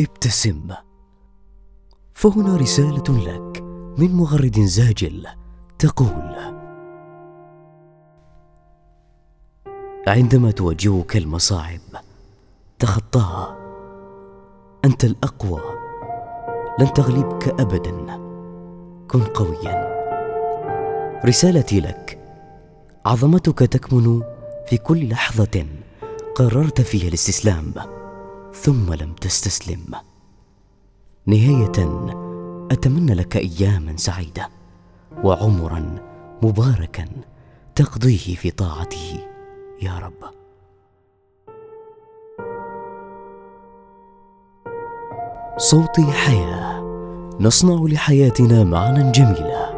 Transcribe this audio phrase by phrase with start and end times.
[0.00, 0.68] ابتسم.
[2.14, 3.62] فهنا رسالة لك
[3.98, 5.26] من مغرد زاجل
[5.78, 6.36] تقول
[10.06, 11.80] عندما تواجهك المصاعب
[12.78, 13.56] تخطاها
[14.84, 15.60] أنت الأقوى.
[16.80, 18.16] لن تغلبك ابدا.
[19.10, 19.96] كن قويا.
[21.24, 22.18] رسالتي لك
[23.06, 24.22] عظمتك تكمن
[24.66, 25.66] في كل لحظة
[26.34, 27.74] قررت فيها الاستسلام.
[28.62, 29.94] ثم لم تستسلم.
[31.26, 32.06] نهاية
[32.70, 34.48] أتمنى لك اياما سعيدة
[35.24, 35.98] وعمرا
[36.42, 37.04] مباركا
[37.74, 39.20] تقضيه في طاعته
[39.82, 40.30] يا رب.
[45.56, 46.80] صوتي حياة.
[47.40, 49.75] نصنع لحياتنا معنى جميلا.